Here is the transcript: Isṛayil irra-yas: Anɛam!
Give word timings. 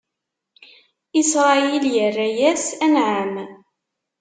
Isṛayil 1.19 1.85
irra-yas: 2.05 2.65
Anɛam! 2.85 3.33